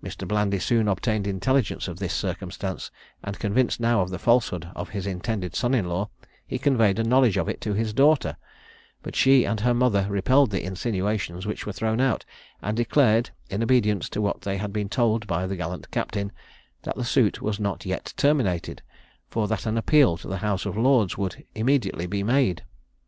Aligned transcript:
Mr. 0.00 0.28
Blandy 0.28 0.60
soon 0.60 0.86
obtained 0.86 1.26
intelligence 1.26 1.88
of 1.88 1.98
this 1.98 2.14
circumstance, 2.14 2.92
and 3.24 3.40
convinced 3.40 3.80
now 3.80 4.00
of 4.00 4.10
the 4.10 4.16
falsehood 4.20 4.68
of 4.76 4.90
his 4.90 5.08
intended 5.08 5.56
son 5.56 5.74
in 5.74 5.88
law, 5.88 6.08
he 6.46 6.56
conveyed 6.56 7.00
a 7.00 7.02
knowledge 7.02 7.36
of 7.36 7.48
it 7.48 7.60
to 7.60 7.72
his 7.72 7.92
daughter; 7.92 8.36
but 9.02 9.16
she 9.16 9.44
and 9.44 9.58
her 9.62 9.74
mother 9.74 10.06
repelled 10.08 10.52
the 10.52 10.62
insinuations 10.62 11.46
which 11.46 11.66
were 11.66 11.72
thrown 11.72 12.00
out, 12.00 12.24
and 12.62 12.76
declared, 12.76 13.30
in 13.50 13.60
obedience 13.60 14.08
to 14.08 14.22
what 14.22 14.42
they 14.42 14.56
had 14.56 14.72
been 14.72 14.88
told 14.88 15.26
by 15.26 15.48
the 15.48 15.56
gallant 15.56 15.90
captain, 15.90 16.30
that 16.84 16.94
the 16.94 17.02
suit 17.02 17.42
was 17.42 17.58
not 17.58 17.84
yet 17.84 18.14
terminated, 18.16 18.82
for 19.28 19.48
that 19.48 19.66
an 19.66 19.76
appeal 19.76 20.16
to 20.16 20.28
the 20.28 20.38
House 20.46 20.64
of 20.64 20.76
Lords 20.76 21.18
would 21.18 21.42
immediately 21.56 22.06
be 22.06 22.22
made. 22.22 22.62